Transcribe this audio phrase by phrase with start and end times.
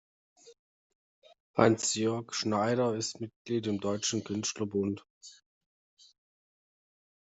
[1.55, 5.05] Hansjörg Schneider ist Mitglied im Deutschen Künstlerbund.